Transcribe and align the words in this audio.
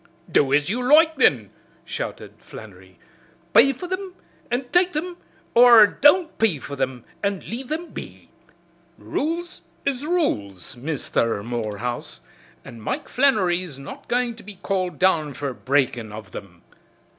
"Do 0.31 0.51
as 0.51 0.67
you 0.67 0.81
loike, 0.81 1.17
then!" 1.17 1.51
shouted 1.85 2.33
Flannery, 2.39 2.97
"pay 3.53 3.71
for 3.71 3.87
thim 3.87 4.15
an' 4.49 4.65
take 4.71 4.93
thim, 4.93 5.17
or 5.53 5.85
don't 5.85 6.35
pay 6.39 6.57
for 6.57 6.75
thim 6.75 7.05
and 7.23 7.43
leave 7.47 7.69
thim 7.69 7.91
be. 7.91 8.31
Rules 8.97 9.61
is 9.85 10.03
rules, 10.03 10.75
Misther 10.75 11.43
Morehouse, 11.43 12.19
an' 12.65 12.81
Mike 12.81 13.09
Flannery's 13.09 13.77
not 13.77 14.07
goin' 14.07 14.35
to 14.37 14.41
be 14.41 14.55
called 14.55 14.97
down 14.97 15.35
fer 15.35 15.53
breakin' 15.53 16.11
of 16.11 16.29
thim." 16.29 16.63